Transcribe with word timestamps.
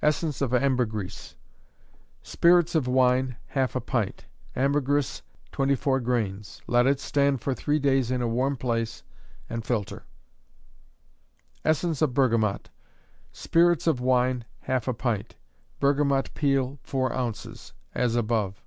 Essence 0.00 0.40
of 0.40 0.54
Ambergris. 0.54 1.34
Spirits 2.22 2.76
of 2.76 2.86
wine, 2.86 3.34
half 3.48 3.74
a 3.74 3.80
pint; 3.80 4.26
ambergris, 4.54 5.22
24 5.50 5.98
grains. 5.98 6.62
Let 6.68 6.86
it 6.86 7.00
stand 7.00 7.40
for 7.40 7.52
three 7.52 7.80
days 7.80 8.12
in 8.12 8.22
a 8.22 8.28
warm 8.28 8.56
place, 8.56 9.02
and 9.48 9.64
filter. 9.64 10.04
Essence 11.64 12.00
of 12.00 12.14
Bergamot. 12.14 12.70
Spirits 13.32 13.88
of 13.88 13.98
wine, 14.00 14.44
half 14.60 14.86
a 14.86 14.94
pint; 14.94 15.34
bergamot 15.80 16.32
peel, 16.34 16.78
four 16.84 17.12
ounces: 17.12 17.72
as 17.92 18.14
above. 18.14 18.62